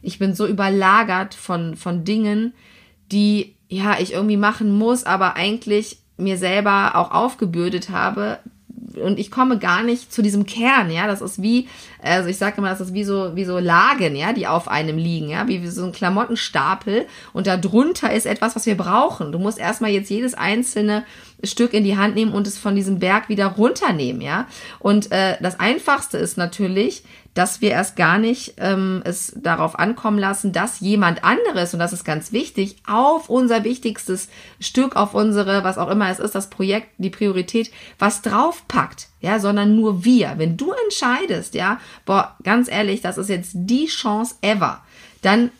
ich 0.00 0.18
bin 0.18 0.34
so 0.34 0.46
überlagert 0.46 1.34
von, 1.34 1.76
von 1.76 2.04
Dingen, 2.04 2.54
die 3.10 3.53
ja, 3.68 3.96
ich 3.98 4.12
irgendwie 4.12 4.36
machen 4.36 4.76
muss, 4.76 5.04
aber 5.04 5.36
eigentlich 5.36 5.98
mir 6.16 6.38
selber 6.38 6.92
auch 6.94 7.10
aufgebürdet 7.10 7.90
habe, 7.90 8.38
und 9.02 9.18
ich 9.18 9.30
komme 9.30 9.58
gar 9.58 9.82
nicht 9.82 10.12
zu 10.12 10.22
diesem 10.22 10.46
Kern, 10.46 10.90
ja, 10.90 11.06
das 11.06 11.20
ist 11.20 11.42
wie, 11.42 11.68
also 12.02 12.28
ich 12.28 12.36
sage 12.36 12.58
immer, 12.58 12.70
das 12.70 12.80
ist 12.80 12.94
wie 12.94 13.04
so, 13.04 13.34
wie 13.34 13.44
so 13.44 13.58
Lagen, 13.58 14.16
ja, 14.16 14.32
die 14.32 14.46
auf 14.46 14.68
einem 14.68 14.98
liegen, 14.98 15.30
ja, 15.30 15.48
wie, 15.48 15.62
wie 15.62 15.68
so 15.68 15.84
ein 15.84 15.92
Klamottenstapel. 15.92 17.06
Und 17.32 17.46
darunter 17.46 18.12
ist 18.12 18.26
etwas, 18.26 18.56
was 18.56 18.66
wir 18.66 18.76
brauchen. 18.76 19.32
Du 19.32 19.38
musst 19.38 19.58
erstmal 19.58 19.90
jetzt 19.90 20.10
jedes 20.10 20.34
einzelne 20.34 21.04
Stück 21.46 21.74
in 21.74 21.84
die 21.84 21.96
Hand 21.96 22.14
nehmen 22.14 22.32
und 22.32 22.46
es 22.46 22.58
von 22.58 22.74
diesem 22.74 22.98
Berg 22.98 23.28
wieder 23.28 23.46
runternehmen, 23.46 24.20
ja. 24.20 24.46
Und 24.78 25.12
äh, 25.12 25.36
das 25.40 25.60
Einfachste 25.60 26.18
ist 26.18 26.36
natürlich, 26.36 27.04
dass 27.34 27.60
wir 27.60 27.70
erst 27.70 27.96
gar 27.96 28.18
nicht 28.18 28.54
ähm, 28.58 29.02
es 29.04 29.32
darauf 29.36 29.78
ankommen 29.78 30.18
lassen, 30.18 30.52
dass 30.52 30.80
jemand 30.80 31.24
anderes, 31.24 31.74
und 31.74 31.80
das 31.80 31.92
ist 31.92 32.04
ganz 32.04 32.32
wichtig, 32.32 32.76
auf 32.86 33.28
unser 33.28 33.64
wichtigstes 33.64 34.28
Stück, 34.60 34.94
auf 34.94 35.14
unsere, 35.14 35.64
was 35.64 35.76
auch 35.76 35.90
immer 35.90 36.08
es 36.08 36.20
ist, 36.20 36.34
das 36.34 36.48
Projekt, 36.48 36.88
die 36.98 37.10
Priorität, 37.10 37.72
was 37.98 38.22
draufpackt, 38.22 39.08
ja, 39.20 39.40
sondern 39.40 39.74
nur 39.74 40.04
wir. 40.04 40.34
Wenn 40.36 40.56
du 40.56 40.72
entscheidest, 40.84 41.54
ja, 41.54 41.80
boah, 42.06 42.36
ganz 42.44 42.70
ehrlich, 42.70 43.00
das 43.00 43.18
ist 43.18 43.28
jetzt 43.28 43.52
die 43.54 43.86
Chance 43.86 44.36
ever, 44.40 44.82
dann 45.22 45.50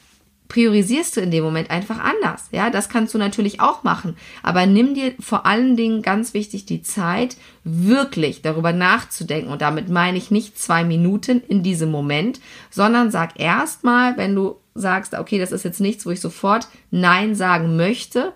priorisierst 0.48 1.16
du 1.16 1.20
in 1.20 1.30
dem 1.30 1.42
Moment 1.42 1.70
einfach 1.70 1.98
anders. 1.98 2.48
Ja, 2.52 2.70
das 2.70 2.88
kannst 2.88 3.14
du 3.14 3.18
natürlich 3.18 3.60
auch 3.60 3.82
machen. 3.82 4.16
Aber 4.42 4.66
nimm 4.66 4.94
dir 4.94 5.14
vor 5.18 5.46
allen 5.46 5.76
Dingen 5.76 6.02
ganz 6.02 6.34
wichtig 6.34 6.66
die 6.66 6.82
Zeit, 6.82 7.36
wirklich 7.64 8.42
darüber 8.42 8.72
nachzudenken. 8.72 9.50
Und 9.50 9.62
damit 9.62 9.88
meine 9.88 10.18
ich 10.18 10.30
nicht 10.30 10.58
zwei 10.58 10.84
Minuten 10.84 11.42
in 11.48 11.62
diesem 11.62 11.90
Moment, 11.90 12.40
sondern 12.70 13.10
sag 13.10 13.40
erstmal, 13.40 14.16
wenn 14.16 14.34
du 14.34 14.56
sagst, 14.74 15.14
okay, 15.14 15.38
das 15.38 15.52
ist 15.52 15.64
jetzt 15.64 15.80
nichts, 15.80 16.04
wo 16.04 16.10
ich 16.10 16.20
sofort 16.20 16.68
Nein 16.90 17.34
sagen 17.34 17.76
möchte, 17.76 18.32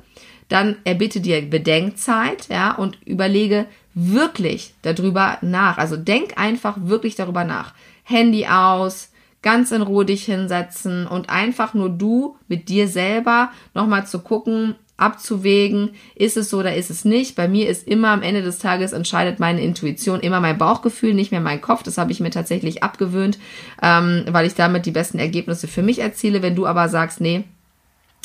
dann 0.48 0.76
erbitte 0.84 1.20
dir 1.20 1.42
Bedenkzeit, 1.42 2.48
ja, 2.48 2.74
und 2.74 2.98
überlege 3.04 3.66
wirklich 3.94 4.74
darüber 4.82 5.38
nach. 5.42 5.76
Also 5.76 5.96
denk 5.96 6.38
einfach 6.38 6.76
wirklich 6.80 7.16
darüber 7.16 7.44
nach. 7.44 7.74
Handy 8.04 8.46
aus, 8.46 9.07
ganz 9.42 9.70
in 9.70 9.82
Ruhe 9.82 10.04
dich 10.04 10.24
hinsetzen 10.24 11.06
und 11.06 11.30
einfach 11.30 11.74
nur 11.74 11.88
du 11.90 12.36
mit 12.48 12.68
dir 12.68 12.88
selber 12.88 13.50
nochmal 13.74 14.06
zu 14.06 14.20
gucken, 14.20 14.74
abzuwägen, 14.98 15.90
ist 16.16 16.36
es 16.36 16.50
so 16.50 16.58
oder 16.58 16.74
ist 16.74 16.90
es 16.90 17.04
nicht. 17.04 17.36
Bei 17.36 17.46
mir 17.46 17.68
ist 17.68 17.86
immer 17.86 18.08
am 18.08 18.22
Ende 18.22 18.42
des 18.42 18.58
Tages 18.58 18.92
entscheidet 18.92 19.38
meine 19.38 19.62
Intuition, 19.62 20.20
immer 20.20 20.40
mein 20.40 20.58
Bauchgefühl, 20.58 21.14
nicht 21.14 21.30
mehr 21.30 21.40
mein 21.40 21.60
Kopf. 21.60 21.84
Das 21.84 21.98
habe 21.98 22.10
ich 22.10 22.18
mir 22.18 22.30
tatsächlich 22.30 22.82
abgewöhnt, 22.82 23.38
ähm, 23.80 24.24
weil 24.28 24.46
ich 24.46 24.54
damit 24.54 24.86
die 24.86 24.90
besten 24.90 25.20
Ergebnisse 25.20 25.68
für 25.68 25.82
mich 25.82 26.00
erziele. 26.00 26.42
Wenn 26.42 26.56
du 26.56 26.66
aber 26.66 26.88
sagst, 26.88 27.20
nee, 27.20 27.44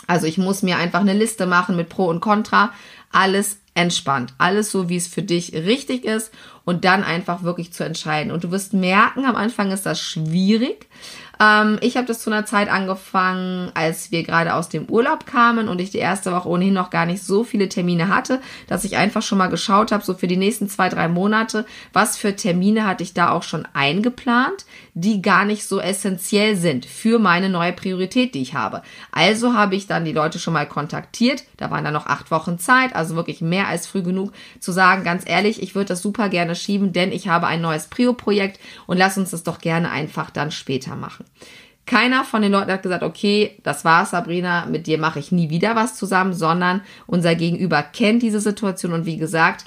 also 0.07 0.25
ich 0.25 0.39
muss 0.39 0.63
mir 0.63 0.77
einfach 0.77 1.01
eine 1.01 1.13
Liste 1.13 1.45
machen 1.45 1.75
mit 1.75 1.89
Pro 1.89 2.07
und 2.07 2.21
Contra, 2.21 2.71
alles 3.11 3.59
entspannt, 3.75 4.33
alles 4.39 4.71
so, 4.71 4.89
wie 4.89 4.97
es 4.97 5.07
für 5.07 5.21
dich 5.21 5.53
richtig 5.53 6.05
ist 6.05 6.31
und 6.65 6.85
dann 6.85 7.03
einfach 7.03 7.43
wirklich 7.43 7.73
zu 7.73 7.83
entscheiden. 7.83 8.31
Und 8.31 8.43
du 8.43 8.51
wirst 8.51 8.73
merken, 8.73 9.25
am 9.25 9.35
Anfang 9.35 9.71
ist 9.71 9.85
das 9.85 9.99
schwierig, 9.99 10.87
ähm, 11.39 11.77
ich 11.81 11.97
habe 11.97 12.07
das 12.07 12.19
zu 12.19 12.29
einer 12.29 12.45
Zeit 12.45 12.69
angefangen, 12.69 13.71
als 13.73 14.11
wir 14.11 14.23
gerade 14.23 14.53
aus 14.53 14.69
dem 14.69 14.85
Urlaub 14.85 15.25
kamen 15.25 15.67
und 15.67 15.81
ich 15.81 15.89
die 15.89 15.97
erste 15.97 16.31
Woche 16.31 16.47
ohnehin 16.47 16.73
noch 16.73 16.89
gar 16.89 17.05
nicht 17.05 17.23
so 17.23 17.43
viele 17.43 17.69
Termine 17.69 18.07
hatte, 18.07 18.39
dass 18.67 18.83
ich 18.83 18.97
einfach 18.97 19.21
schon 19.21 19.37
mal 19.37 19.47
geschaut 19.47 19.91
habe, 19.91 20.03
so 20.03 20.13
für 20.13 20.27
die 20.27 20.37
nächsten 20.37 20.69
zwei, 20.69 20.89
drei 20.89 21.07
Monate, 21.07 21.65
was 21.91 22.17
für 22.17 22.35
Termine 22.35 22.85
hatte 22.85 23.03
ich 23.03 23.13
da 23.13 23.31
auch 23.31 23.43
schon 23.43 23.67
eingeplant, 23.73 24.65
die 24.93 25.21
gar 25.21 25.45
nicht 25.45 25.65
so 25.65 25.79
essentiell 25.79 26.55
sind 26.55 26.85
für 26.85 27.19
meine 27.19 27.49
neue 27.49 27.73
Priorität, 27.73 28.35
die 28.35 28.41
ich 28.41 28.53
habe. 28.53 28.83
Also 29.11 29.53
habe 29.53 29.75
ich 29.75 29.87
dann 29.87 30.05
die 30.05 30.11
Leute 30.11 30.39
schon 30.39 30.53
mal 30.53 30.67
kontaktiert. 30.67 31.43
Da 31.57 31.71
waren 31.71 31.83
dann 31.83 31.93
noch 31.93 32.05
acht 32.05 32.31
Wochen 32.31 32.59
Zeit, 32.59 32.95
also 32.95 33.15
wirklich 33.15 33.41
mehr 33.41 33.67
als 33.67 33.87
früh 33.87 34.03
genug 34.03 34.31
zu 34.59 34.71
sagen, 34.71 35.03
ganz 35.03 35.23
ehrlich, 35.25 35.61
ich 35.61 35.73
würde 35.75 35.87
das 35.89 36.01
super 36.01 36.29
gerne 36.29 36.52
schieben, 36.55 36.93
denn 36.93 37.11
ich 37.11 37.27
habe 37.27 37.47
ein 37.47 37.61
neues 37.61 37.87
Prio-Projekt 37.87 38.59
und 38.87 38.97
lass 38.97 39.17
uns 39.17 39.31
das 39.31 39.43
doch 39.43 39.59
gerne 39.59 39.91
einfach 39.91 40.29
dann 40.29 40.51
später 40.51 40.95
machen. 40.95 41.25
Keiner 41.85 42.23
von 42.23 42.41
den 42.41 42.51
Leuten 42.51 42.71
hat 42.71 42.83
gesagt, 42.83 43.03
okay, 43.03 43.57
das 43.63 43.83
war's, 43.83 44.11
Sabrina, 44.11 44.65
mit 44.67 44.87
dir 44.87 44.97
mache 44.97 45.19
ich 45.19 45.33
nie 45.33 45.49
wieder 45.49 45.75
was 45.75 45.95
zusammen, 45.95 46.33
sondern 46.33 46.81
unser 47.07 47.35
Gegenüber 47.35 47.83
kennt 47.83 48.21
diese 48.21 48.39
Situation 48.39 48.93
und 48.93 49.05
wie 49.05 49.17
gesagt, 49.17 49.65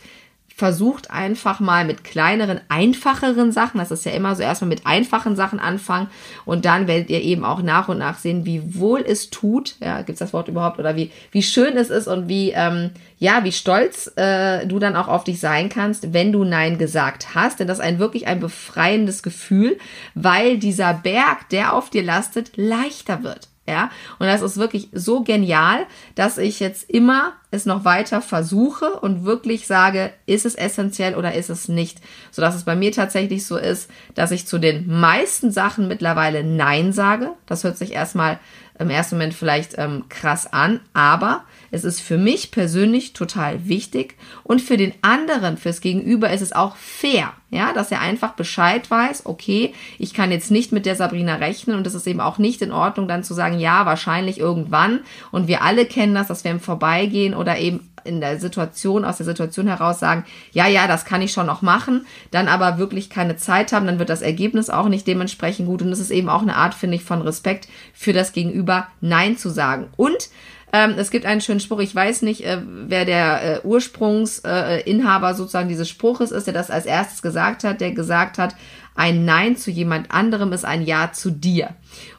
versucht 0.56 1.10
einfach 1.10 1.60
mal 1.60 1.84
mit 1.84 2.02
kleineren, 2.02 2.60
einfacheren 2.70 3.52
Sachen, 3.52 3.76
das 3.76 3.90
ist 3.90 4.06
ja 4.06 4.12
immer 4.12 4.34
so, 4.34 4.42
erstmal 4.42 4.70
mit 4.70 4.86
einfachen 4.86 5.36
Sachen 5.36 5.60
anfangen 5.60 6.08
und 6.46 6.64
dann 6.64 6.86
werdet 6.86 7.10
ihr 7.10 7.20
eben 7.20 7.44
auch 7.44 7.60
nach 7.60 7.88
und 7.88 7.98
nach 7.98 8.16
sehen, 8.16 8.46
wie 8.46 8.75
wohl 8.75 9.04
es 9.06 9.28
tut, 9.28 9.75
ja, 9.80 10.00
gibt's 10.00 10.20
das 10.20 10.32
Wort 10.32 10.48
überhaupt, 10.48 10.78
oder 10.78 10.96
wie, 10.96 11.10
wie 11.30 11.42
schön 11.42 11.76
es 11.76 11.90
ist 11.90 12.08
und 12.08 12.28
wie, 12.28 12.52
ähm, 12.52 12.92
ja, 13.18 13.44
wie 13.44 13.52
stolz 13.52 14.10
äh, 14.16 14.66
du 14.66 14.78
dann 14.78 14.96
auch 14.96 15.08
auf 15.08 15.25
dich 15.25 15.40
sein 15.40 15.68
kannst, 15.68 16.14
wenn 16.14 16.32
du 16.32 16.42
Nein 16.42 16.78
gesagt 16.78 17.34
hast, 17.34 17.60
denn 17.60 17.68
das 17.68 17.78
ist 17.78 17.84
ein 17.84 17.98
wirklich 17.98 18.26
ein 18.26 18.40
befreiendes 18.40 19.22
Gefühl, 19.22 19.76
weil 20.14 20.56
dieser 20.56 20.94
Berg, 20.94 21.50
der 21.50 21.75
auf 21.75 21.90
dir 21.90 22.02
lastet, 22.02 22.56
leichter 22.56 23.22
wird. 23.22 23.48
Ja, 23.66 23.90
und 24.18 24.26
das 24.26 24.42
ist 24.42 24.58
wirklich 24.58 24.90
so 24.92 25.23
genial, 25.23 25.87
dass 26.14 26.38
ich 26.38 26.61
jetzt 26.61 26.88
immer 26.88 27.32
es 27.50 27.66
noch 27.66 27.85
weiter 27.85 28.23
versuche 28.23 29.00
und 29.00 29.25
wirklich 29.25 29.66
sage, 29.66 30.12
ist 30.26 30.46
es 30.46 30.54
essentiell 30.54 31.16
oder 31.16 31.35
ist 31.35 31.50
es 31.50 31.68
nicht. 31.68 32.00
So 32.30 32.42
dass 32.42 32.54
es 32.54 32.64
bei 32.64 32.76
mir 32.76 32.92
tatsächlich 32.92 33.44
so 33.44 33.56
ist, 33.56 33.90
dass 34.14 34.30
ich 34.30 34.46
zu 34.46 34.58
den 34.58 34.87
meisten 34.87 35.50
Sachen 35.50 35.88
mittlerweile 35.88 36.44
Nein 36.44 36.92
sage. 36.92 37.32
Das 37.46 37.64
hört 37.64 37.76
sich 37.76 37.92
erstmal 37.92 38.38
im 38.78 38.90
ersten 38.90 39.16
Moment 39.16 39.35
vielleicht 39.35 39.75
ähm, 39.78 40.04
krass 40.09 40.52
an, 40.52 40.80
aber 40.92 41.45
es 41.71 41.85
ist 41.85 42.00
für 42.00 42.18
mich 42.18 42.50
persönlich 42.50 43.12
total 43.12 43.68
wichtig 43.68 44.14
und 44.45 44.61
für 44.62 44.76
den 44.76 44.92
anderen, 45.02 45.56
fürs 45.56 45.80
Gegenüber 45.80 46.30
ist 46.30 46.42
es 46.42 46.52
auch 46.52 46.76
fair, 46.76 47.33
ja, 47.50 47.73
dass 47.73 47.90
er 47.90 48.00
einfach 48.00 48.33
Bescheid 48.35 48.90
weiß, 48.90 49.26
okay, 49.26 49.75
ich 49.99 50.14
kann 50.14 50.30
jetzt 50.30 50.50
nicht 50.50 50.73
mit 50.73 50.87
der 50.87 50.97
Sabrina 50.97 51.37
rechnen 51.37 51.76
und 51.76 51.87
es 51.87 51.95
ist 51.95 52.06
eben 52.06 52.21
auch 52.21 52.38
nicht 52.38 52.62
in 52.62 52.73
Ordnung, 52.73 53.09
dann 53.09 53.25
zu 53.25 53.35
sagen, 53.35 53.59
ja, 53.59 53.87
wahrscheinlich 53.87 54.38
irgendwann 54.38 55.00
und 55.33 55.49
wir 55.49 55.62
alle 55.62 55.87
kennen 55.87 56.14
das, 56.14 56.28
dass 56.28 56.45
wir 56.45 56.50
im 56.50 56.61
Vorbeigehen 56.61 57.35
oder 57.35 57.59
eben 57.59 57.88
in 58.06 58.20
der 58.20 58.40
Situation, 58.40 59.04
aus 59.04 59.18
der 59.18 59.26
Situation 59.26 59.66
heraus 59.66 59.98
sagen, 59.98 60.25
ja, 60.52 60.66
ja, 60.66 60.86
das 60.86 61.04
kann 61.04 61.22
ich 61.22 61.32
schon 61.32 61.46
noch 61.46 61.62
machen, 61.62 62.06
dann 62.30 62.48
aber 62.48 62.78
wirklich 62.78 63.10
keine 63.10 63.36
Zeit 63.36 63.72
haben, 63.72 63.86
dann 63.86 63.98
wird 63.98 64.08
das 64.08 64.22
Ergebnis 64.22 64.70
auch 64.70 64.88
nicht 64.88 65.06
dementsprechend 65.06 65.66
gut 65.66 65.82
und 65.82 65.92
es 65.92 66.00
ist 66.00 66.10
eben 66.10 66.28
auch 66.28 66.42
eine 66.42 66.56
Art, 66.56 66.75
finde 66.75 66.96
ich, 66.96 67.04
von 67.04 67.22
Respekt 67.22 67.68
für 67.92 68.12
das 68.12 68.32
Gegenüber, 68.32 68.88
Nein 69.00 69.36
zu 69.36 69.50
sagen. 69.50 69.88
Und 69.96 70.30
ähm, 70.73 70.94
es 70.99 71.11
gibt 71.11 71.26
einen 71.26 71.40
schönen 71.40 71.61
Spruch, 71.61 71.80
ich 71.80 71.94
weiß 71.94 72.23
nicht, 72.23 72.44
äh, 72.44 72.61
wer 72.62 73.04
der 73.04 73.42
äh, 73.42 73.66
Ursprungsinhaber 73.66 75.30
äh, 75.30 75.35
sozusagen 75.35 75.68
dieses 75.68 75.88
Spruches 75.88 76.32
ist, 76.32 76.46
der 76.46 76.54
das 76.54 76.70
als 76.70 76.87
erstes 76.87 77.23
gesagt 77.23 77.64
hat, 77.64 77.80
der 77.80 77.92
gesagt 77.92 78.38
hat, 78.38 78.54
ein 78.96 79.25
Nein 79.25 79.56
zu 79.56 79.70
jemand 79.70 80.11
anderem 80.11 80.52
ist 80.52 80.64
ein 80.64 80.82
Ja 80.82 81.12
zu 81.12 81.30
dir. 81.30 81.70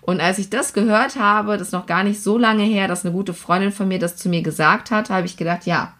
Und 0.01 0.21
als 0.21 0.37
ich 0.37 0.49
das 0.49 0.73
gehört 0.73 1.17
habe, 1.17 1.57
das 1.57 1.67
ist 1.67 1.73
noch 1.73 1.87
gar 1.87 2.03
nicht 2.03 2.21
so 2.21 2.37
lange 2.37 2.63
her, 2.63 2.87
dass 2.87 3.03
eine 3.03 3.13
gute 3.13 3.33
Freundin 3.33 3.71
von 3.71 3.87
mir 3.87 3.99
das 3.99 4.15
zu 4.15 4.29
mir 4.29 4.43
gesagt 4.43 4.91
hat, 4.91 5.09
habe 5.09 5.25
ich 5.25 5.37
gedacht, 5.37 5.65
ja, 5.65 5.93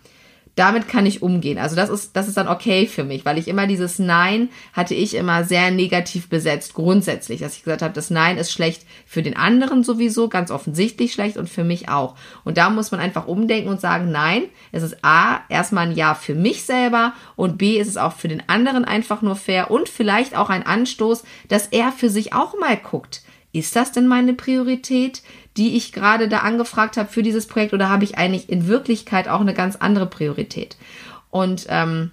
damit 0.58 0.88
kann 0.88 1.06
ich 1.06 1.22
umgehen. 1.22 1.60
Also 1.60 1.76
das 1.76 1.90
ist, 1.90 2.16
das 2.16 2.28
ist 2.28 2.36
dann 2.36 2.48
okay 2.48 2.88
für 2.88 3.04
mich, 3.04 3.26
weil 3.26 3.38
ich 3.38 3.48
immer 3.48 3.68
dieses 3.68 4.00
Nein 4.00 4.50
hatte 4.74 4.96
ich 4.96 5.14
immer 5.14 5.44
sehr 5.44 5.70
negativ 5.70 6.30
besetzt, 6.30 6.74
grundsätzlich, 6.74 7.42
dass 7.42 7.56
ich 7.56 7.64
gesagt 7.64 7.84
habe, 7.84 7.94
das 7.94 8.10
Nein 8.10 8.38
ist 8.38 8.52
schlecht 8.52 8.82
für 9.06 9.22
den 9.22 9.38
anderen 9.38 9.84
sowieso, 9.84 10.30
ganz 10.30 10.50
offensichtlich 10.50 11.14
schlecht 11.14 11.38
und 11.38 11.48
für 11.48 11.64
mich 11.64 11.90
auch. 11.90 12.16
Und 12.44 12.58
da 12.58 12.72
muss 12.72 12.90
man 12.90 13.00
einfach 13.00 13.28
umdenken 13.28 13.70
und 13.70 13.80
sagen, 13.80 14.12
nein, 14.12 14.46
es 14.72 14.82
ist 14.82 14.98
A, 15.04 15.42
erstmal 15.48 15.88
ein 15.88 15.96
Ja 15.96 16.16
für 16.16 16.34
mich 16.34 16.64
selber 16.64 17.14
und 17.36 17.60
B, 17.60 17.78
ist 17.78 17.88
es 17.88 17.98
auch 17.98 18.14
für 18.14 18.28
den 18.28 18.50
anderen 18.50 18.84
einfach 18.84 19.22
nur 19.22 19.36
fair 19.36 19.70
und 19.70 19.90
vielleicht 19.90 20.36
auch 20.36 20.50
ein 20.50 20.66
Anstoß, 20.66 21.24
dass 21.50 21.68
er 21.68 21.92
für 21.92 22.10
sich 22.10 22.34
auch 22.34 22.58
mal 22.60 22.78
guckt 22.78 23.22
ist 23.60 23.76
das 23.76 23.92
denn 23.92 24.08
meine 24.08 24.34
Priorität, 24.34 25.22
die 25.58 25.76
ich 25.76 25.92
gerade 25.92 26.28
da 26.28 26.40
angefragt 26.40 26.98
habe 26.98 27.10
für 27.10 27.24
dieses 27.24 27.48
Projekt 27.48 27.74
oder 27.74 27.90
habe 27.90 28.04
ich 28.04 28.18
eigentlich 28.18 28.50
in 28.50 28.68
Wirklichkeit 28.68 29.28
auch 29.28 29.42
eine 29.42 29.54
ganz 29.54 29.76
andere 29.76 30.06
Priorität? 30.06 30.78
Und 31.30 31.66
ähm, 31.70 32.12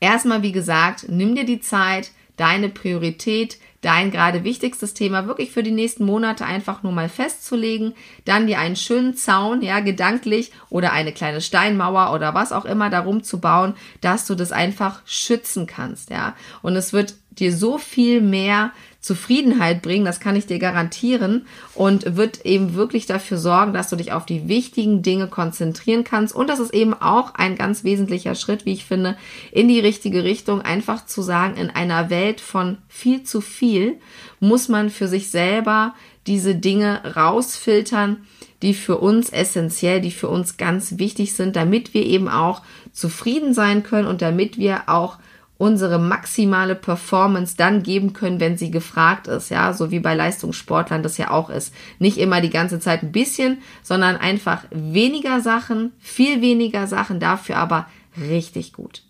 erstmal, 0.00 0.42
wie 0.42 0.52
gesagt, 0.52 1.06
nimm 1.08 1.34
dir 1.34 1.44
die 1.44 1.60
Zeit, 1.60 2.12
deine 2.36 2.68
Priorität, 2.68 3.58
dein 3.80 4.10
gerade 4.10 4.44
wichtigstes 4.44 4.94
Thema 4.94 5.26
wirklich 5.26 5.52
für 5.52 5.62
die 5.62 5.70
nächsten 5.70 6.04
Monate 6.04 6.44
einfach 6.44 6.82
nur 6.82 6.92
mal 6.92 7.08
festzulegen, 7.08 7.94
dann 8.24 8.46
dir 8.46 8.58
einen 8.58 8.76
schönen 8.76 9.14
Zaun, 9.14 9.62
ja, 9.62 9.80
gedanklich 9.80 10.50
oder 10.70 10.92
eine 10.92 11.12
kleine 11.12 11.40
Steinmauer 11.40 12.12
oder 12.12 12.34
was 12.34 12.52
auch 12.52 12.64
immer 12.64 12.90
darum 12.90 13.22
zu 13.22 13.40
bauen, 13.40 13.74
dass 14.00 14.26
du 14.26 14.34
das 14.34 14.52
einfach 14.52 15.02
schützen 15.06 15.66
kannst, 15.66 16.10
ja. 16.10 16.34
Und 16.62 16.76
es 16.76 16.92
wird 16.92 17.14
dir 17.30 17.56
so 17.56 17.78
viel 17.78 18.20
mehr 18.20 18.72
Zufriedenheit 19.06 19.82
bringen, 19.82 20.04
das 20.04 20.18
kann 20.18 20.34
ich 20.34 20.46
dir 20.46 20.58
garantieren 20.58 21.46
und 21.74 22.16
wird 22.16 22.44
eben 22.44 22.74
wirklich 22.74 23.06
dafür 23.06 23.38
sorgen, 23.38 23.72
dass 23.72 23.88
du 23.88 23.94
dich 23.94 24.10
auf 24.10 24.26
die 24.26 24.48
wichtigen 24.48 25.02
Dinge 25.02 25.28
konzentrieren 25.28 26.02
kannst. 26.02 26.34
Und 26.34 26.50
das 26.50 26.58
ist 26.58 26.74
eben 26.74 26.92
auch 26.92 27.34
ein 27.34 27.54
ganz 27.54 27.84
wesentlicher 27.84 28.34
Schritt, 28.34 28.66
wie 28.66 28.72
ich 28.72 28.84
finde, 28.84 29.16
in 29.52 29.68
die 29.68 29.78
richtige 29.78 30.24
Richtung, 30.24 30.60
einfach 30.60 31.06
zu 31.06 31.22
sagen, 31.22 31.56
in 31.56 31.70
einer 31.70 32.10
Welt 32.10 32.40
von 32.40 32.78
viel 32.88 33.22
zu 33.22 33.40
viel 33.40 33.94
muss 34.40 34.68
man 34.68 34.90
für 34.90 35.06
sich 35.06 35.30
selber 35.30 35.94
diese 36.26 36.56
Dinge 36.56 37.14
rausfiltern, 37.14 38.26
die 38.62 38.74
für 38.74 38.98
uns 38.98 39.30
essentiell, 39.30 40.00
die 40.00 40.10
für 40.10 40.28
uns 40.28 40.56
ganz 40.56 40.98
wichtig 40.98 41.34
sind, 41.34 41.54
damit 41.54 41.94
wir 41.94 42.04
eben 42.04 42.28
auch 42.28 42.62
zufrieden 42.92 43.54
sein 43.54 43.84
können 43.84 44.08
und 44.08 44.20
damit 44.20 44.58
wir 44.58 44.88
auch 44.88 45.18
unsere 45.58 45.98
maximale 45.98 46.74
Performance 46.74 47.56
dann 47.56 47.82
geben 47.82 48.12
können, 48.12 48.40
wenn 48.40 48.58
sie 48.58 48.70
gefragt 48.70 49.26
ist, 49.26 49.50
ja, 49.50 49.72
so 49.72 49.90
wie 49.90 50.00
bei 50.00 50.14
Leistungssportlern 50.14 51.02
das 51.02 51.16
ja 51.16 51.30
auch 51.30 51.48
ist. 51.48 51.72
Nicht 51.98 52.18
immer 52.18 52.40
die 52.40 52.50
ganze 52.50 52.78
Zeit 52.78 53.02
ein 53.02 53.12
bisschen, 53.12 53.58
sondern 53.82 54.16
einfach 54.16 54.64
weniger 54.70 55.40
Sachen, 55.40 55.92
viel 55.98 56.42
weniger 56.42 56.86
Sachen, 56.86 57.20
dafür 57.20 57.56
aber 57.56 57.86
richtig 58.20 58.72
gut. 58.72 59.02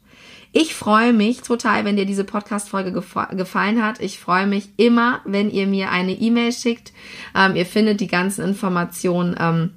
Ich 0.52 0.74
freue 0.74 1.12
mich 1.12 1.42
total, 1.42 1.84
wenn 1.84 1.96
dir 1.96 2.06
diese 2.06 2.24
Podcast-Folge 2.24 2.90
gefallen 2.92 3.84
hat. 3.84 4.00
Ich 4.00 4.18
freue 4.18 4.46
mich 4.46 4.70
immer, 4.78 5.20
wenn 5.26 5.50
ihr 5.50 5.66
mir 5.66 5.90
eine 5.90 6.12
E-Mail 6.12 6.50
schickt. 6.50 6.94
Ähm, 7.34 7.56
ihr 7.56 7.66
findet 7.66 8.00
die 8.00 8.06
ganzen 8.06 8.42
Informationen 8.42 9.36
ähm, 9.38 9.72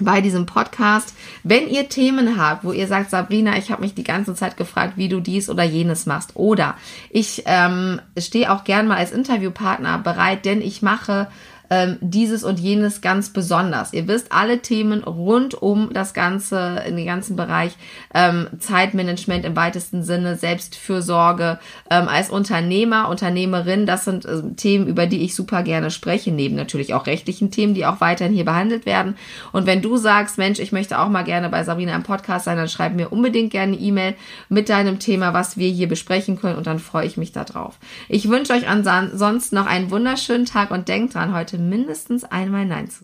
bei 0.00 0.20
diesem 0.20 0.46
Podcast. 0.46 1.14
Wenn 1.42 1.68
ihr 1.68 1.88
Themen 1.88 2.38
habt, 2.38 2.64
wo 2.64 2.72
ihr 2.72 2.86
sagt, 2.86 3.10
Sabrina, 3.10 3.56
ich 3.56 3.70
habe 3.70 3.82
mich 3.82 3.94
die 3.94 4.04
ganze 4.04 4.34
Zeit 4.34 4.56
gefragt, 4.56 4.94
wie 4.96 5.08
du 5.08 5.20
dies 5.20 5.48
oder 5.48 5.62
jenes 5.62 6.06
machst, 6.06 6.32
oder 6.34 6.76
ich 7.10 7.42
ähm, 7.46 8.00
stehe 8.18 8.52
auch 8.52 8.64
gern 8.64 8.86
mal 8.86 8.96
als 8.96 9.12
Interviewpartner 9.12 9.98
bereit, 9.98 10.44
denn 10.44 10.60
ich 10.60 10.82
mache 10.82 11.28
ähm, 11.74 11.98
dieses 12.00 12.44
und 12.44 12.60
jenes 12.60 13.00
ganz 13.00 13.30
besonders. 13.30 13.92
Ihr 13.92 14.06
wisst, 14.06 14.30
alle 14.30 14.60
Themen 14.60 15.02
rund 15.02 15.60
um 15.60 15.92
das 15.92 16.14
Ganze, 16.14 16.84
in 16.86 16.96
den 16.96 17.06
ganzen 17.06 17.34
Bereich 17.34 17.72
ähm, 18.14 18.46
Zeitmanagement 18.60 19.44
im 19.44 19.56
weitesten 19.56 20.04
Sinne, 20.04 20.36
Selbstfürsorge 20.36 21.58
ähm, 21.90 22.06
als 22.06 22.30
Unternehmer, 22.30 23.08
Unternehmerin, 23.08 23.86
das 23.86 24.04
sind 24.04 24.24
äh, 24.24 24.42
Themen, 24.56 24.86
über 24.86 25.06
die 25.06 25.22
ich 25.22 25.34
super 25.34 25.64
gerne 25.64 25.90
spreche, 25.90 26.30
neben 26.30 26.54
natürlich 26.54 26.94
auch 26.94 27.06
rechtlichen 27.06 27.50
Themen, 27.50 27.74
die 27.74 27.86
auch 27.86 28.00
weiterhin 28.00 28.34
hier 28.34 28.44
behandelt 28.44 28.86
werden. 28.86 29.16
Und 29.50 29.66
wenn 29.66 29.82
du 29.82 29.96
sagst, 29.96 30.38
Mensch, 30.38 30.60
ich 30.60 30.70
möchte 30.70 31.00
auch 31.00 31.08
mal 31.08 31.24
gerne 31.24 31.48
bei 31.48 31.64
Sabrina 31.64 31.96
im 31.96 32.04
Podcast 32.04 32.44
sein, 32.44 32.56
dann 32.56 32.68
schreib 32.68 32.94
mir 32.94 33.08
unbedingt 33.08 33.50
gerne 33.50 33.72
eine 33.72 33.82
E-Mail 33.82 34.14
mit 34.48 34.68
deinem 34.68 35.00
Thema, 35.00 35.34
was 35.34 35.56
wir 35.56 35.70
hier 35.70 35.88
besprechen 35.88 36.38
können 36.38 36.56
und 36.56 36.68
dann 36.68 36.78
freue 36.78 37.06
ich 37.06 37.16
mich 37.16 37.32
darauf. 37.32 37.78
Ich 38.08 38.28
wünsche 38.28 38.52
euch 38.52 38.68
ansonsten 38.68 39.56
noch 39.56 39.66
einen 39.66 39.90
wunderschönen 39.90 40.46
Tag 40.46 40.70
und 40.70 40.86
denkt 40.86 41.14
dran, 41.14 41.34
heute 41.34 41.63
mindestens 41.68 42.24
einmal 42.24 42.66
Nein 42.66 42.88
zu 42.88 42.92